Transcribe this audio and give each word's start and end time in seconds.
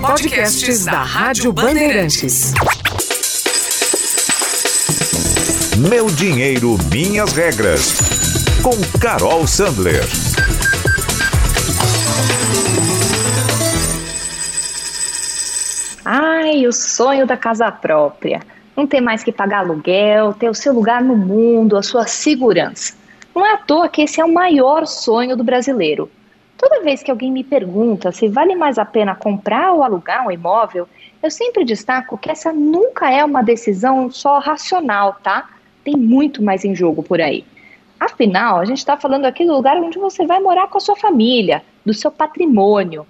Podcasts 0.00 0.84
da 0.84 1.02
Rádio 1.02 1.52
Bandeirantes. 1.52 2.52
Meu 5.88 6.06
dinheiro, 6.06 6.76
minhas 6.90 7.32
regras. 7.32 7.98
Com 8.62 8.72
Carol 8.98 9.46
Sandler. 9.46 10.04
Ai, 16.04 16.66
o 16.66 16.72
sonho 16.72 17.26
da 17.26 17.36
casa 17.36 17.70
própria. 17.70 18.40
Não 18.76 18.86
ter 18.86 19.00
mais 19.00 19.22
que 19.22 19.32
pagar 19.32 19.60
aluguel, 19.60 20.34
ter 20.34 20.48
o 20.48 20.54
seu 20.54 20.72
lugar 20.72 21.02
no 21.02 21.16
mundo, 21.16 21.76
a 21.76 21.82
sua 21.82 22.06
segurança. 22.06 22.94
Não 23.34 23.46
é 23.46 23.54
à 23.54 23.56
toa 23.58 23.88
que 23.88 24.02
esse 24.02 24.20
é 24.20 24.24
o 24.24 24.32
maior 24.32 24.86
sonho 24.86 25.36
do 25.36 25.44
brasileiro. 25.44 26.10
Toda 26.62 26.80
vez 26.80 27.02
que 27.02 27.10
alguém 27.10 27.32
me 27.32 27.42
pergunta 27.42 28.12
se 28.12 28.28
vale 28.28 28.54
mais 28.54 28.78
a 28.78 28.84
pena 28.84 29.16
comprar 29.16 29.72
ou 29.72 29.82
alugar 29.82 30.24
um 30.24 30.30
imóvel, 30.30 30.88
eu 31.20 31.28
sempre 31.28 31.64
destaco 31.64 32.16
que 32.16 32.30
essa 32.30 32.52
nunca 32.52 33.10
é 33.10 33.24
uma 33.24 33.42
decisão 33.42 34.08
só 34.12 34.38
racional, 34.38 35.16
tá? 35.24 35.50
Tem 35.82 35.96
muito 35.96 36.40
mais 36.40 36.64
em 36.64 36.72
jogo 36.72 37.02
por 37.02 37.20
aí. 37.20 37.44
Afinal, 37.98 38.60
a 38.60 38.64
gente 38.64 38.78
está 38.78 38.96
falando 38.96 39.24
aqui 39.24 39.44
do 39.44 39.52
lugar 39.52 39.76
onde 39.76 39.98
você 39.98 40.24
vai 40.24 40.38
morar 40.38 40.68
com 40.68 40.78
a 40.78 40.80
sua 40.80 40.94
família, 40.94 41.64
do 41.84 41.92
seu 41.92 42.12
patrimônio. 42.12 43.04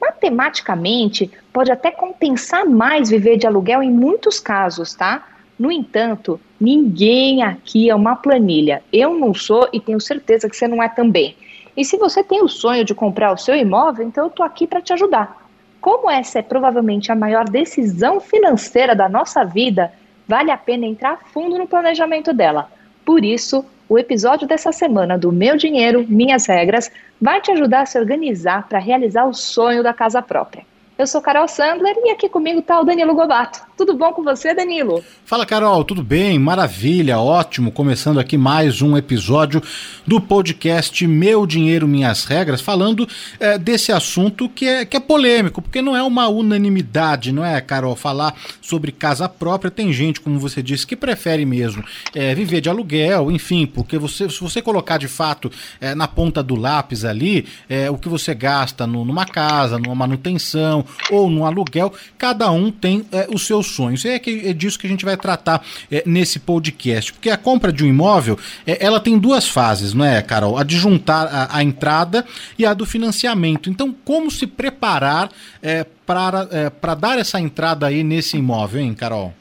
Matematicamente, 0.00 1.28
pode 1.52 1.72
até 1.72 1.90
compensar 1.90 2.64
mais 2.64 3.10
viver 3.10 3.36
de 3.36 3.48
aluguel 3.48 3.82
em 3.82 3.90
muitos 3.90 4.38
casos, 4.38 4.94
tá? 4.94 5.26
No 5.58 5.72
entanto, 5.72 6.40
ninguém 6.60 7.42
aqui 7.42 7.90
é 7.90 7.94
uma 7.96 8.14
planilha. 8.14 8.80
Eu 8.92 9.18
não 9.18 9.34
sou 9.34 9.68
e 9.72 9.80
tenho 9.80 10.00
certeza 10.00 10.48
que 10.48 10.56
você 10.56 10.68
não 10.68 10.80
é 10.80 10.88
também. 10.88 11.34
E 11.76 11.84
se 11.84 11.96
você 11.96 12.22
tem 12.22 12.42
o 12.42 12.48
sonho 12.48 12.84
de 12.84 12.94
comprar 12.94 13.32
o 13.32 13.38
seu 13.38 13.54
imóvel, 13.54 14.06
então 14.06 14.24
eu 14.24 14.28
estou 14.28 14.44
aqui 14.44 14.66
para 14.66 14.82
te 14.82 14.92
ajudar. 14.92 15.42
Como 15.80 16.10
essa 16.10 16.38
é 16.38 16.42
provavelmente 16.42 17.10
a 17.10 17.16
maior 17.16 17.48
decisão 17.48 18.20
financeira 18.20 18.94
da 18.94 19.08
nossa 19.08 19.44
vida, 19.44 19.92
vale 20.28 20.50
a 20.50 20.56
pena 20.56 20.86
entrar 20.86 21.18
fundo 21.32 21.58
no 21.58 21.66
planejamento 21.66 22.32
dela. 22.32 22.70
Por 23.04 23.24
isso, 23.24 23.64
o 23.88 23.98
episódio 23.98 24.46
dessa 24.46 24.70
semana 24.70 25.18
do 25.18 25.32
Meu 25.32 25.56
Dinheiro, 25.56 26.06
Minhas 26.08 26.46
Regras 26.46 26.90
vai 27.20 27.40
te 27.40 27.50
ajudar 27.50 27.82
a 27.82 27.86
se 27.86 27.98
organizar 27.98 28.68
para 28.68 28.78
realizar 28.78 29.24
o 29.24 29.34
sonho 29.34 29.82
da 29.82 29.92
casa 29.92 30.22
própria. 30.22 30.64
Eu 30.96 31.06
sou 31.06 31.20
Carol 31.20 31.48
Sandler 31.48 31.96
e 32.04 32.10
aqui 32.10 32.28
comigo 32.28 32.60
está 32.60 32.80
o 32.80 32.84
Danilo 32.84 33.14
Gobato. 33.14 33.60
Tudo 33.74 33.94
bom 33.94 34.12
com 34.12 34.22
você, 34.22 34.54
Danilo? 34.54 35.02
Fala, 35.24 35.46
Carol, 35.46 35.82
tudo 35.82 36.02
bem? 36.02 36.38
Maravilha, 36.38 37.18
ótimo. 37.18 37.72
Começando 37.72 38.20
aqui 38.20 38.36
mais 38.36 38.82
um 38.82 38.98
episódio 38.98 39.62
do 40.06 40.20
podcast 40.20 41.06
Meu 41.06 41.46
Dinheiro, 41.46 41.88
Minhas 41.88 42.24
Regras, 42.24 42.60
falando 42.60 43.08
é, 43.40 43.56
desse 43.56 43.90
assunto 43.90 44.46
que 44.46 44.66
é, 44.66 44.84
que 44.84 44.94
é 44.94 45.00
polêmico, 45.00 45.62
porque 45.62 45.80
não 45.80 45.96
é 45.96 46.02
uma 46.02 46.28
unanimidade, 46.28 47.32
não 47.32 47.42
é, 47.42 47.58
Carol? 47.62 47.96
Falar 47.96 48.34
sobre 48.60 48.92
casa 48.92 49.26
própria. 49.26 49.70
Tem 49.70 49.90
gente, 49.90 50.20
como 50.20 50.38
você 50.38 50.62
disse, 50.62 50.86
que 50.86 50.94
prefere 50.94 51.46
mesmo 51.46 51.82
é, 52.14 52.34
viver 52.34 52.60
de 52.60 52.68
aluguel, 52.68 53.30
enfim, 53.30 53.64
porque 53.64 53.96
você, 53.96 54.28
se 54.28 54.40
você 54.40 54.60
colocar 54.60 54.98
de 54.98 55.08
fato 55.08 55.50
é, 55.80 55.94
na 55.94 56.06
ponta 56.06 56.42
do 56.42 56.56
lápis 56.56 57.06
ali 57.06 57.46
é, 57.70 57.90
o 57.90 57.96
que 57.96 58.08
você 58.08 58.34
gasta 58.34 58.86
no, 58.86 59.02
numa 59.02 59.24
casa, 59.24 59.78
numa 59.78 59.94
manutenção 59.94 60.84
ou 61.10 61.30
no 61.30 61.46
aluguel, 61.46 61.90
cada 62.18 62.50
um 62.50 62.70
tem 62.70 63.06
é, 63.10 63.26
os 63.32 63.46
seus 63.62 63.74
sonhos. 63.74 64.04
É, 64.04 64.18
que, 64.18 64.48
é 64.48 64.52
disso 64.52 64.78
que 64.78 64.86
a 64.86 64.90
gente 64.90 65.04
vai 65.04 65.16
tratar 65.16 65.64
é, 65.90 66.02
nesse 66.04 66.40
podcast. 66.40 67.12
Porque 67.12 67.30
a 67.30 67.36
compra 67.36 67.72
de 67.72 67.84
um 67.84 67.88
imóvel, 67.88 68.38
é, 68.66 68.84
ela 68.84 69.00
tem 69.00 69.18
duas 69.18 69.48
fases, 69.48 69.94
não 69.94 70.04
é, 70.04 70.20
Carol? 70.20 70.58
A 70.58 70.64
de 70.64 70.76
juntar 70.76 71.26
a, 71.26 71.56
a 71.56 71.62
entrada 71.62 72.24
e 72.58 72.66
a 72.66 72.74
do 72.74 72.84
financiamento. 72.84 73.70
Então, 73.70 73.94
como 74.04 74.30
se 74.30 74.46
preparar 74.46 75.30
é, 75.62 75.84
para, 76.04 76.48
é, 76.50 76.94
dar 76.96 77.18
essa 77.18 77.40
entrada 77.40 77.86
aí 77.86 78.02
nesse 78.02 78.36
imóvel, 78.36 78.82
hein, 78.82 78.94
Carol? 78.94 79.32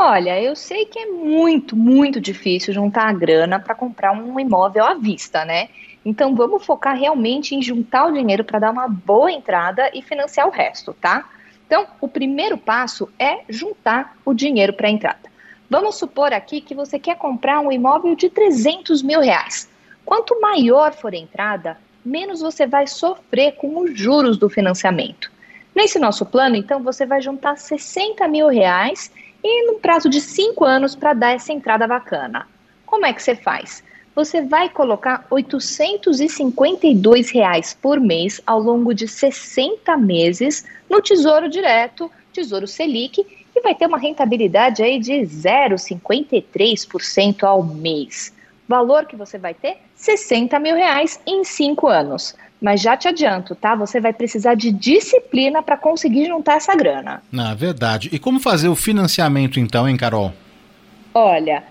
Olha, 0.00 0.40
eu 0.40 0.54
sei 0.54 0.84
que 0.84 0.98
é 0.98 1.06
muito, 1.06 1.74
muito 1.74 2.20
difícil 2.20 2.72
juntar 2.72 3.08
a 3.08 3.12
grana 3.12 3.58
para 3.58 3.74
comprar 3.74 4.12
um 4.12 4.38
imóvel 4.38 4.84
à 4.84 4.94
vista, 4.94 5.44
né? 5.44 5.68
Então 6.04 6.36
vamos 6.36 6.64
focar 6.64 6.96
realmente 6.96 7.56
em 7.56 7.60
juntar 7.60 8.06
o 8.06 8.12
dinheiro 8.12 8.44
para 8.44 8.60
dar 8.60 8.70
uma 8.70 8.86
boa 8.86 9.30
entrada 9.32 9.90
e 9.92 10.00
financiar 10.00 10.46
o 10.46 10.52
resto, 10.52 10.94
tá? 10.94 11.24
Então, 11.68 11.86
o 12.00 12.08
primeiro 12.08 12.56
passo 12.56 13.10
é 13.18 13.42
juntar 13.46 14.16
o 14.24 14.32
dinheiro 14.32 14.72
para 14.72 14.88
a 14.88 14.90
entrada. 14.90 15.28
Vamos 15.68 15.96
supor 15.96 16.32
aqui 16.32 16.62
que 16.62 16.74
você 16.74 16.98
quer 16.98 17.18
comprar 17.18 17.60
um 17.60 17.70
imóvel 17.70 18.16
de 18.16 18.30
300 18.30 19.02
mil 19.02 19.20
reais. 19.20 19.68
Quanto 20.02 20.40
maior 20.40 20.94
for 20.94 21.12
a 21.12 21.18
entrada, 21.18 21.76
menos 22.02 22.40
você 22.40 22.66
vai 22.66 22.86
sofrer 22.86 23.52
com 23.56 23.80
os 23.80 23.98
juros 23.98 24.38
do 24.38 24.48
financiamento. 24.48 25.30
Nesse 25.74 25.98
nosso 25.98 26.24
plano, 26.24 26.56
então, 26.56 26.82
você 26.82 27.04
vai 27.04 27.20
juntar 27.20 27.58
60 27.58 28.26
mil 28.28 28.48
reais 28.48 29.12
e 29.44 29.70
no 29.70 29.78
prazo 29.78 30.08
de 30.08 30.22
5 30.22 30.64
anos 30.64 30.96
para 30.96 31.12
dar 31.12 31.34
essa 31.34 31.52
entrada 31.52 31.86
bacana. 31.86 32.48
Como 32.86 33.04
é 33.04 33.12
que 33.12 33.22
você 33.22 33.36
faz? 33.36 33.84
Você 34.18 34.42
vai 34.42 34.68
colocar 34.68 35.24
852 35.30 37.30
reais 37.30 37.78
por 37.80 38.00
mês 38.00 38.40
ao 38.44 38.58
longo 38.58 38.92
de 38.92 39.06
60 39.06 39.96
meses 39.96 40.64
no 40.90 41.00
Tesouro 41.00 41.48
Direto, 41.48 42.10
Tesouro 42.32 42.66
Selic, 42.66 43.24
e 43.54 43.60
vai 43.60 43.76
ter 43.76 43.86
uma 43.86 43.96
rentabilidade 43.96 44.82
aí 44.82 44.98
de 44.98 45.20
0,53% 45.20 47.44
ao 47.44 47.62
mês. 47.62 48.34
Valor 48.66 49.06
que 49.06 49.14
você 49.14 49.38
vai 49.38 49.54
ter? 49.54 49.76
60 49.94 50.58
mil 50.58 50.74
reais 50.74 51.20
em 51.24 51.44
5 51.44 51.86
anos. 51.86 52.34
Mas 52.60 52.80
já 52.80 52.96
te 52.96 53.06
adianto, 53.06 53.54
tá? 53.54 53.76
Você 53.76 54.00
vai 54.00 54.12
precisar 54.12 54.56
de 54.56 54.72
disciplina 54.72 55.62
para 55.62 55.76
conseguir 55.76 56.26
juntar 56.26 56.54
essa 56.54 56.74
grana. 56.74 57.22
Na 57.30 57.54
verdade. 57.54 58.10
E 58.12 58.18
como 58.18 58.40
fazer 58.40 58.66
o 58.66 58.74
financiamento 58.74 59.60
então, 59.60 59.88
hein, 59.88 59.96
Carol? 59.96 60.32
Olha, 61.14 61.62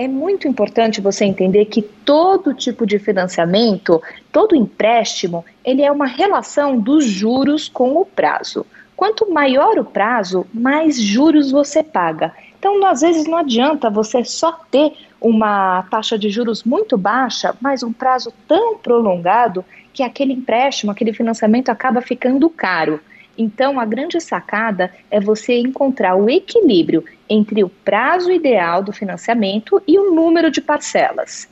é 0.00 0.08
muito 0.08 0.48
importante 0.48 0.98
você 0.98 1.26
entender 1.26 1.66
que 1.66 1.82
todo 1.82 2.54
tipo 2.54 2.86
de 2.86 2.98
financiamento, 2.98 4.02
todo 4.32 4.56
empréstimo, 4.56 5.44
ele 5.62 5.82
é 5.82 5.92
uma 5.92 6.06
relação 6.06 6.78
dos 6.78 7.04
juros 7.04 7.68
com 7.68 7.96
o 7.98 8.06
prazo. 8.06 8.64
Quanto 8.96 9.30
maior 9.30 9.78
o 9.78 9.84
prazo, 9.84 10.46
mais 10.54 10.98
juros 10.98 11.50
você 11.50 11.82
paga. 11.82 12.32
Então, 12.58 12.84
às 12.86 13.02
vezes, 13.02 13.26
não 13.26 13.36
adianta 13.36 13.90
você 13.90 14.24
só 14.24 14.52
ter 14.70 14.92
uma 15.20 15.82
taxa 15.90 16.18
de 16.18 16.30
juros 16.30 16.64
muito 16.64 16.96
baixa, 16.96 17.54
mas 17.60 17.82
um 17.82 17.92
prazo 17.92 18.32
tão 18.48 18.78
prolongado 18.78 19.62
que 19.92 20.02
aquele 20.02 20.32
empréstimo, 20.32 20.92
aquele 20.92 21.12
financiamento 21.12 21.68
acaba 21.68 22.00
ficando 22.00 22.48
caro. 22.48 23.00
Então, 23.36 23.80
a 23.80 23.84
grande 23.84 24.20
sacada 24.20 24.92
é 25.10 25.20
você 25.20 25.58
encontrar 25.58 26.14
o 26.14 26.28
equilíbrio 26.28 27.04
entre 27.28 27.64
o 27.64 27.68
prazo 27.68 28.30
ideal 28.30 28.82
do 28.82 28.92
financiamento 28.92 29.82
e 29.86 29.98
o 29.98 30.12
número 30.12 30.50
de 30.50 30.60
parcelas. 30.60 31.48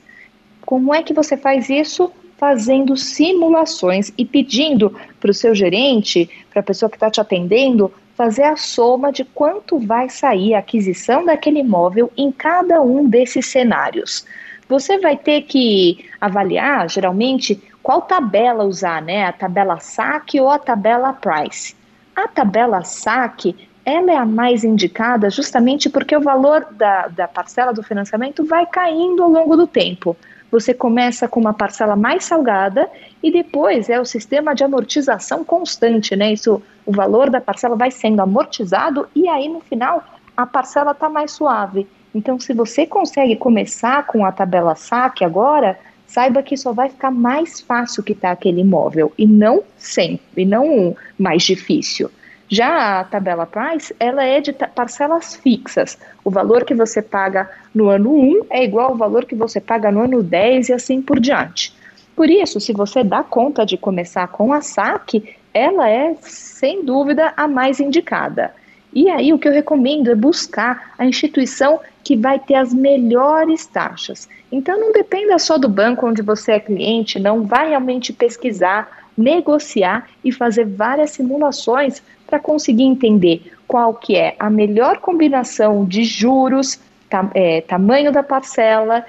Como 0.61 0.93
é 0.93 1.01
que 1.01 1.13
você 1.13 1.35
faz 1.35 1.69
isso? 1.69 2.11
Fazendo 2.37 2.95
simulações 2.95 4.13
e 4.17 4.23
pedindo 4.23 4.95
para 5.19 5.31
o 5.31 5.33
seu 5.33 5.55
gerente, 5.55 6.29
para 6.51 6.61
a 6.61 6.63
pessoa 6.63 6.89
que 6.89 6.95
está 6.95 7.09
te 7.09 7.19
atendendo, 7.19 7.91
fazer 8.15 8.43
a 8.43 8.57
soma 8.57 9.11
de 9.11 9.23
quanto 9.23 9.79
vai 9.79 10.09
sair 10.09 10.53
a 10.53 10.59
aquisição 10.59 11.23
daquele 11.23 11.59
imóvel 11.59 12.11
em 12.17 12.31
cada 12.31 12.81
um 12.81 13.07
desses 13.07 13.45
cenários. 13.45 14.25
Você 14.67 14.99
vai 14.99 15.17
ter 15.17 15.43
que 15.43 16.05
avaliar, 16.21 16.89
geralmente, 16.89 17.59
qual 17.81 18.01
tabela 18.01 18.63
usar, 18.63 19.01
né? 19.01 19.25
A 19.25 19.33
tabela 19.33 19.79
SAC 19.79 20.39
ou 20.39 20.49
a 20.49 20.59
tabela 20.59 21.13
Price. 21.13 21.75
A 22.15 22.27
tabela 22.27 22.83
saque 22.83 23.69
ela 23.85 24.11
é 24.11 24.15
a 24.15 24.25
mais 24.25 24.63
indicada 24.63 25.29
justamente 25.29 25.89
porque 25.89 26.15
o 26.15 26.21
valor 26.21 26.67
da, 26.71 27.07
da 27.07 27.27
parcela 27.27 27.73
do 27.73 27.81
financiamento 27.81 28.45
vai 28.45 28.65
caindo 28.65 29.23
ao 29.23 29.29
longo 29.29 29.57
do 29.57 29.65
tempo. 29.65 30.15
Você 30.51 30.73
começa 30.73 31.27
com 31.27 31.39
uma 31.39 31.53
parcela 31.53 31.95
mais 31.95 32.25
salgada 32.25 32.89
e 33.21 33.31
depois 33.31 33.89
é 33.89 33.99
o 33.99 34.05
sistema 34.05 34.53
de 34.53 34.63
amortização 34.63 35.43
constante, 35.43 36.15
né? 36.15 36.33
Isso, 36.33 36.61
o 36.85 36.91
valor 36.91 37.29
da 37.29 37.41
parcela 37.41 37.75
vai 37.75 37.89
sendo 37.89 38.21
amortizado 38.21 39.07
e 39.15 39.27
aí 39.27 39.47
no 39.47 39.59
final 39.59 40.03
a 40.35 40.45
parcela 40.45 40.91
está 40.91 41.09
mais 41.09 41.31
suave. 41.31 41.87
Então, 42.13 42.39
se 42.39 42.53
você 42.53 42.87
consegue 42.87 43.35
começar 43.35 44.05
com 44.07 44.25
a 44.25 44.31
tabela 44.31 44.75
saque 44.75 45.23
agora, 45.23 45.77
saiba 46.09 46.41
que 46.41 46.57
só 46.57 46.73
vai 46.73 46.89
ficar 46.89 47.11
mais 47.11 47.61
fácil 47.61 48.03
quitar 48.03 48.31
aquele 48.31 48.61
imóvel 48.61 49.13
e 49.15 49.27
não 49.27 49.63
sempre, 49.77 50.41
e 50.41 50.45
não 50.45 50.97
mais 51.17 51.43
difícil. 51.43 52.09
Já 52.51 52.99
a 52.99 53.03
tabela 53.03 53.45
Price, 53.45 53.95
ela 53.99 54.23
é 54.23 54.41
de 54.41 54.51
parcelas 54.51 55.35
fixas. 55.35 55.99
O 56.23 56.31
valor 56.31 56.65
que 56.65 56.73
você 56.73 56.99
paga 56.99 57.47
no 57.75 57.89
ano 57.89 58.11
1 58.11 58.45
é 58.49 58.63
igual 58.63 58.89
ao 58.89 58.97
valor 58.97 59.25
que 59.25 59.35
você 59.35 59.61
paga 59.61 59.91
no 59.91 60.01
ano 60.01 60.23
10 60.23 60.69
e 60.69 60.73
assim 60.73 60.99
por 60.99 61.19
diante. 61.19 61.71
Por 62.15 62.27
isso, 62.27 62.59
se 62.59 62.73
você 62.73 63.03
dá 63.03 63.23
conta 63.23 63.63
de 63.63 63.77
começar 63.77 64.27
com 64.29 64.51
a 64.51 64.61
SAC, 64.61 65.23
ela 65.53 65.87
é, 65.87 66.15
sem 66.21 66.83
dúvida, 66.83 67.31
a 67.37 67.47
mais 67.47 67.79
indicada. 67.79 68.51
E 68.93 69.09
aí, 69.09 69.31
o 69.31 69.39
que 69.39 69.47
eu 69.47 69.53
recomendo 69.53 70.09
é 70.09 70.15
buscar 70.15 70.93
a 70.97 71.05
instituição 71.05 71.79
que 72.03 72.15
vai 72.15 72.39
ter 72.39 72.55
as 72.55 72.73
melhores 72.73 73.65
taxas. 73.67 74.27
Então, 74.51 74.79
não 74.79 74.91
dependa 74.91 75.37
só 75.37 75.57
do 75.57 75.69
banco 75.69 76.07
onde 76.07 76.21
você 76.21 76.53
é 76.53 76.59
cliente, 76.59 77.19
não 77.19 77.43
vai 77.43 77.69
realmente 77.69 78.11
pesquisar 78.11 78.99
negociar 79.19 80.07
e 80.23 80.31
fazer 80.31 80.65
várias 80.65 81.11
simulações 81.11 82.01
para 82.25 82.39
conseguir 82.39 82.83
entender 82.83 83.51
qual 83.67 83.93
que 83.93 84.15
é 84.15 84.35
a 84.39 84.49
melhor 84.49 84.99
combinação 84.99 85.85
de 85.85 86.03
juros, 86.03 86.79
ta, 87.09 87.29
é, 87.33 87.61
tamanho 87.61 88.11
da 88.11 88.23
parcela 88.23 89.05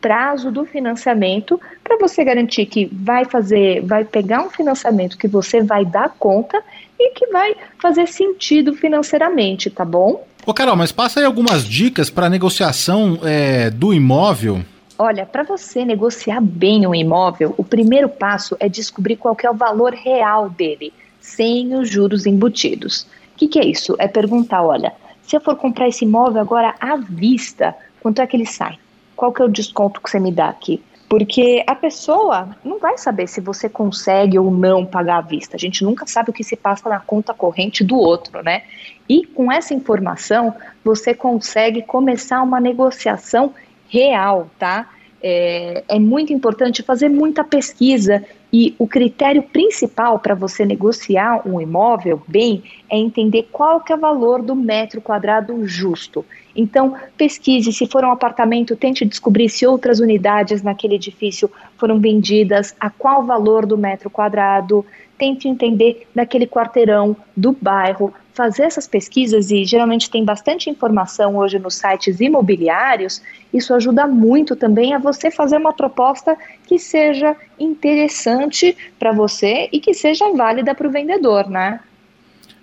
prazo 0.00 0.50
do 0.50 0.64
financiamento 0.64 1.60
para 1.82 1.96
você 1.98 2.24
garantir 2.24 2.66
que 2.66 2.86
vai 2.92 3.24
fazer, 3.24 3.82
vai 3.82 4.04
pegar 4.04 4.42
um 4.42 4.50
financiamento 4.50 5.18
que 5.18 5.28
você 5.28 5.62
vai 5.62 5.84
dar 5.84 6.14
conta 6.18 6.62
e 6.98 7.10
que 7.10 7.26
vai 7.28 7.54
fazer 7.78 8.06
sentido 8.06 8.74
financeiramente, 8.74 9.70
tá 9.70 9.84
bom? 9.84 10.24
Ô 10.46 10.54
Carol, 10.54 10.76
mas 10.76 10.92
passa 10.92 11.20
aí 11.20 11.26
algumas 11.26 11.64
dicas 11.64 12.08
para 12.10 12.28
negociação 12.28 13.18
é, 13.22 13.70
do 13.70 13.92
imóvel. 13.92 14.62
Olha, 14.98 15.24
para 15.24 15.44
você 15.44 15.84
negociar 15.84 16.40
bem 16.40 16.86
um 16.86 16.94
imóvel, 16.94 17.54
o 17.56 17.62
primeiro 17.62 18.08
passo 18.08 18.56
é 18.58 18.68
descobrir 18.68 19.16
qual 19.16 19.36
é 19.42 19.50
o 19.50 19.54
valor 19.54 19.92
real 19.92 20.50
dele, 20.50 20.92
sem 21.20 21.74
os 21.74 21.88
juros 21.88 22.26
embutidos. 22.26 23.02
O 23.34 23.38
que, 23.38 23.46
que 23.46 23.58
é 23.60 23.64
isso? 23.64 23.94
É 23.98 24.08
perguntar, 24.08 24.62
olha, 24.62 24.92
se 25.22 25.36
eu 25.36 25.40
for 25.40 25.54
comprar 25.54 25.86
esse 25.86 26.04
imóvel 26.04 26.40
agora 26.40 26.74
à 26.80 26.96
vista, 26.96 27.76
quanto 28.00 28.20
é 28.20 28.26
que 28.26 28.36
ele 28.36 28.46
sai? 28.46 28.76
Qual 29.18 29.32
que 29.32 29.42
é 29.42 29.44
o 29.44 29.48
desconto 29.48 30.00
que 30.00 30.08
você 30.08 30.20
me 30.20 30.30
dá 30.30 30.48
aqui? 30.48 30.80
Porque 31.08 31.64
a 31.66 31.74
pessoa 31.74 32.56
não 32.64 32.78
vai 32.78 32.96
saber 32.96 33.26
se 33.26 33.40
você 33.40 33.68
consegue 33.68 34.38
ou 34.38 34.48
não 34.48 34.86
pagar 34.86 35.18
à 35.18 35.20
vista. 35.20 35.56
A 35.56 35.58
gente 35.58 35.82
nunca 35.82 36.06
sabe 36.06 36.30
o 36.30 36.32
que 36.32 36.44
se 36.44 36.54
passa 36.54 36.88
na 36.88 37.00
conta 37.00 37.34
corrente 37.34 37.82
do 37.82 37.96
outro, 37.96 38.44
né? 38.44 38.62
E 39.08 39.26
com 39.26 39.50
essa 39.50 39.74
informação, 39.74 40.54
você 40.84 41.12
consegue 41.12 41.82
começar 41.82 42.40
uma 42.42 42.60
negociação 42.60 43.52
real, 43.88 44.48
tá? 44.56 44.88
É, 45.20 45.82
é 45.88 45.98
muito 45.98 46.32
importante 46.32 46.80
fazer 46.84 47.08
muita 47.08 47.42
pesquisa 47.42 48.24
e 48.52 48.74
o 48.78 48.86
critério 48.86 49.42
principal 49.42 50.18
para 50.18 50.34
você 50.34 50.64
negociar 50.64 51.46
um 51.46 51.60
imóvel 51.60 52.22
bem 52.26 52.62
é 52.90 52.96
entender 52.96 53.48
qual 53.52 53.80
que 53.80 53.92
é 53.92 53.96
o 53.96 54.00
valor 54.00 54.42
do 54.42 54.56
metro 54.56 55.00
quadrado 55.00 55.66
justo. 55.66 56.24
Então, 56.56 56.94
pesquise, 57.16 57.72
se 57.72 57.86
for 57.86 58.04
um 58.04 58.10
apartamento, 58.10 58.74
tente 58.74 59.04
descobrir 59.04 59.48
se 59.48 59.66
outras 59.66 60.00
unidades 60.00 60.62
naquele 60.62 60.94
edifício 60.94 61.50
foram 61.76 62.00
vendidas, 62.00 62.74
a 62.80 62.90
qual 62.90 63.22
valor 63.22 63.66
do 63.66 63.76
metro 63.76 64.08
quadrado, 64.08 64.84
tente 65.18 65.46
entender 65.48 66.06
daquele 66.14 66.46
quarteirão, 66.46 67.16
do 67.36 67.52
bairro, 67.52 68.12
fazer 68.32 68.62
essas 68.62 68.86
pesquisas 68.86 69.50
e 69.50 69.64
geralmente 69.64 70.08
tem 70.08 70.24
bastante 70.24 70.70
informação 70.70 71.36
hoje 71.36 71.58
nos 71.58 71.74
sites 71.74 72.20
imobiliários, 72.20 73.20
isso 73.52 73.74
ajuda 73.74 74.06
muito 74.06 74.54
também 74.54 74.94
a 74.94 74.98
você 74.98 75.28
fazer 75.28 75.56
uma 75.56 75.72
proposta 75.72 76.38
que 76.68 76.78
seja 76.78 77.34
interessante 77.58 78.76
para 78.98 79.10
você 79.10 79.68
e 79.72 79.80
que 79.80 79.94
seja 79.94 80.30
válida 80.32 80.74
para 80.74 80.86
o 80.86 80.90
vendedor, 80.90 81.48
né? 81.48 81.80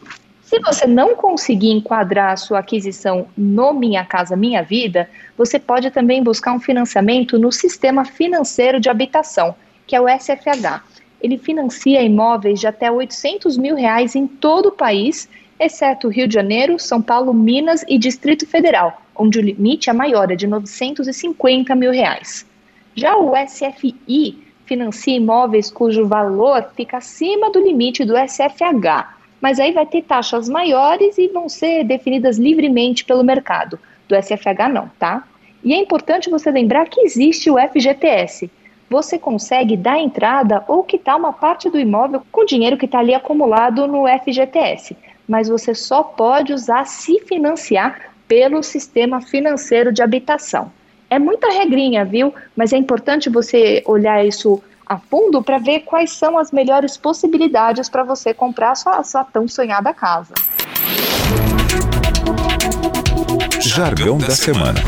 Se 0.52 0.60
você 0.60 0.86
não 0.86 1.16
conseguir 1.16 1.72
enquadrar 1.72 2.34
a 2.34 2.36
sua 2.36 2.60
aquisição 2.60 3.26
no 3.38 3.72
Minha 3.72 4.04
Casa 4.04 4.36
Minha 4.36 4.62
Vida, 4.62 5.10
você 5.38 5.58
pode 5.58 5.90
também 5.92 6.22
buscar 6.22 6.52
um 6.52 6.60
financiamento 6.60 7.40
no 7.40 7.54
Sistema 7.54 8.04
Financeiro 8.04 8.78
de 8.78 8.90
Habitação, 8.90 9.56
que 9.88 9.96
é 9.96 10.02
o 10.02 10.10
SFH. 10.10 10.84
Ele 11.22 11.38
financia 11.38 12.02
imóveis 12.02 12.60
de 12.60 12.68
até 12.68 12.92
800 12.92 13.58
mil 13.58 13.78
reais 13.78 14.14
em 14.14 14.28
todo 14.28 14.66
o 14.66 14.72
país 14.74 15.30
exceto 15.58 16.10
Rio 16.10 16.28
de 16.28 16.34
Janeiro, 16.34 16.78
São 16.78 17.02
Paulo, 17.02 17.34
Minas 17.34 17.86
e 17.88 17.98
Distrito 17.98 18.46
Federal, 18.46 19.02
onde 19.16 19.40
o 19.40 19.42
limite 19.42 19.90
é 19.90 19.94
maior, 19.94 20.30
é 20.30 20.36
de 20.36 20.48
950 20.48 21.74
mil 21.76 21.94
reais. 21.94 22.46
Já 22.94 23.16
o 23.16 23.32
SFI 23.38 24.38
financia 24.66 25.16
imóveis 25.16 25.72
cujo 25.72 26.06
valor 26.06 26.72
fica 26.76 26.98
acima 26.98 27.50
do 27.50 27.62
limite 27.62 28.04
do 28.04 28.16
SFH, 28.18 29.21
mas 29.42 29.60
aí 29.60 29.72
vai 29.72 29.86
ter 29.86 30.04
taxas 30.04 30.48
maiores 30.48 31.18
e 31.18 31.28
vão 31.28 31.50
ser 31.50 31.84
definidas 31.84 32.38
livremente 32.38 33.04
pelo 33.04 33.24
mercado. 33.24 33.80
Do 34.08 34.16
SFH 34.16 34.70
não, 34.72 34.90
tá? 35.00 35.24
E 35.64 35.74
é 35.74 35.78
importante 35.78 36.30
você 36.30 36.52
lembrar 36.52 36.88
que 36.88 37.02
existe 37.02 37.50
o 37.50 37.58
FGTS. 37.58 38.50
Você 38.90 39.18
consegue 39.18 39.76
dar 39.76 40.00
entrada 40.00 40.64
ou 40.68 40.84
quitar 40.84 41.18
uma 41.18 41.34
parte 41.34 41.70
do 41.70 41.80
imóvel 41.80 42.22
com 42.32 42.46
dinheiro 42.46 42.78
que 42.78 42.86
está 42.86 43.00
ali 43.00 43.14
acumulado 43.14 43.88
no 43.88 44.06
FGTS 44.08 44.96
mas 45.32 45.48
você 45.48 45.74
só 45.74 46.04
pode 46.04 46.52
usar 46.52 46.86
se 46.86 47.20
financiar 47.22 48.12
pelo 48.28 48.62
sistema 48.62 49.22
financeiro 49.22 49.92
de 49.94 50.02
habitação. 50.02 50.70
É 51.10 51.18
muita 51.18 51.48
regrinha, 51.50 52.04
viu? 52.04 52.34
Mas 52.54 52.74
é 52.74 52.78
importante 52.78 53.30
você 53.30 53.82
olhar 53.86 54.26
isso 54.26 54.62
a 54.92 54.98
fundo 54.98 55.42
para 55.42 55.58
ver 55.58 55.86
quais 55.86 56.12
são 56.12 56.38
as 56.38 56.52
melhores 56.52 56.98
possibilidades 56.98 57.88
para 57.88 58.04
você 58.04 58.34
comprar 58.34 58.72
a 58.72 58.76
sua, 58.76 58.98
a 58.98 59.04
sua 59.06 59.24
tão 59.24 59.48
sonhada 59.48 59.94
casa. 59.94 60.34
Jargão 63.62 64.18
da 64.18 64.32
semana. 64.32 64.82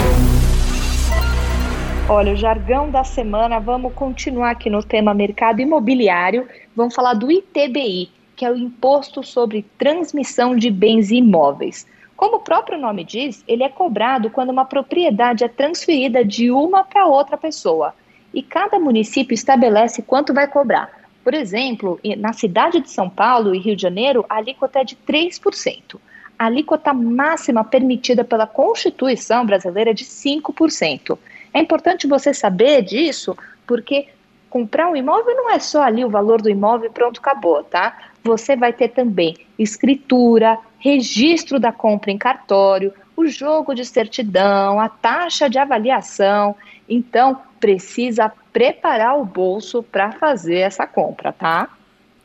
Olha, 2.09 2.33
o 2.33 2.35
jargão 2.35 2.91
da 2.91 3.05
semana, 3.05 3.61
vamos 3.61 3.93
continuar 3.93 4.51
aqui 4.51 4.69
no 4.69 4.83
tema 4.83 5.13
mercado 5.13 5.61
imobiliário. 5.61 6.49
Vamos 6.75 6.93
falar 6.93 7.13
do 7.13 7.31
ITBI, 7.31 8.11
que 8.35 8.43
é 8.43 8.51
o 8.51 8.57
Imposto 8.57 9.23
sobre 9.23 9.65
Transmissão 9.77 10.53
de 10.53 10.69
Bens 10.69 11.11
Imóveis. 11.11 11.87
Como 12.17 12.37
o 12.37 12.41
próprio 12.41 12.77
nome 12.77 13.05
diz, 13.05 13.41
ele 13.47 13.63
é 13.63 13.69
cobrado 13.69 14.29
quando 14.29 14.49
uma 14.49 14.65
propriedade 14.65 15.45
é 15.45 15.47
transferida 15.47 16.25
de 16.25 16.51
uma 16.51 16.83
para 16.83 17.05
outra 17.05 17.37
pessoa. 17.37 17.93
E 18.33 18.41
cada 18.41 18.79
município 18.79 19.33
estabelece 19.33 20.01
quanto 20.01 20.33
vai 20.33 20.47
cobrar. 20.47 20.89
Por 21.23 21.33
exemplo, 21.33 21.99
na 22.17 22.33
cidade 22.33 22.81
de 22.81 22.89
São 22.89 23.09
Paulo 23.09 23.55
e 23.55 23.59
Rio 23.59 23.75
de 23.75 23.81
Janeiro, 23.81 24.25
a 24.27 24.37
alíquota 24.37 24.79
é 24.79 24.83
de 24.83 24.95
3%. 24.95 25.99
A 26.37 26.45
alíquota 26.45 26.93
máxima 26.93 27.63
permitida 27.63 28.23
pela 28.23 28.47
Constituição 28.47 29.45
brasileira 29.45 29.91
é 29.91 29.93
de 29.93 30.03
5%. 30.03 31.17
É 31.53 31.59
importante 31.59 32.07
você 32.07 32.33
saber 32.33 32.81
disso, 32.81 33.37
porque 33.65 34.07
comprar 34.49 34.89
um 34.89 34.95
imóvel 34.95 35.35
não 35.35 35.49
é 35.49 35.59
só 35.59 35.83
ali 35.83 36.03
o 36.03 36.09
valor 36.09 36.41
do 36.41 36.49
imóvel 36.49 36.89
e 36.89 36.93
pronto, 36.93 37.19
acabou, 37.19 37.63
tá? 37.63 37.97
Você 38.23 38.55
vai 38.55 38.73
ter 38.73 38.89
também 38.89 39.35
escritura, 39.57 40.57
registro 40.77 41.59
da 41.59 41.71
compra 41.71 42.11
em 42.11 42.17
cartório, 42.17 42.93
o 43.15 43.25
jogo 43.27 43.73
de 43.73 43.85
certidão, 43.85 44.79
a 44.79 44.89
taxa 44.89 45.49
de 45.49 45.57
avaliação. 45.57 46.55
Então, 46.87 47.39
precisa 47.59 48.31
preparar 48.51 49.17
o 49.17 49.25
bolso 49.25 49.81
para 49.83 50.11
fazer 50.11 50.57
essa 50.57 50.85
compra, 50.85 51.31
tá? 51.31 51.69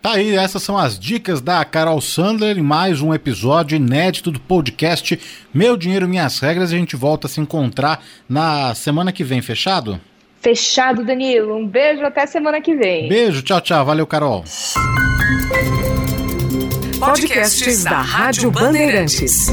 Tá 0.00 0.12
aí, 0.12 0.36
essas 0.36 0.62
são 0.62 0.78
as 0.78 0.98
dicas 0.98 1.40
da 1.40 1.64
Carol 1.64 2.00
Sandler 2.00 2.56
em 2.56 2.62
mais 2.62 3.02
um 3.02 3.12
episódio 3.12 3.76
inédito 3.76 4.30
do 4.30 4.38
podcast 4.38 5.18
Meu 5.52 5.76
Dinheiro 5.76 6.08
Minhas 6.08 6.38
Regras. 6.38 6.72
A 6.72 6.76
gente 6.76 6.94
volta 6.94 7.26
a 7.26 7.30
se 7.30 7.40
encontrar 7.40 8.02
na 8.28 8.74
semana 8.74 9.12
que 9.12 9.24
vem, 9.24 9.42
fechado? 9.42 10.00
Fechado, 10.40 11.04
Danilo. 11.04 11.56
Um 11.56 11.66
beijo, 11.66 12.04
até 12.04 12.26
semana 12.26 12.60
que 12.60 12.76
vem. 12.76 13.08
Beijo, 13.08 13.42
tchau, 13.42 13.60
tchau. 13.60 13.84
Valeu, 13.84 14.06
Carol. 14.06 14.44
Podcasts 17.00 17.82
da 17.82 18.00
Rádio 18.00 18.50
Bandeirantes. 18.52 19.48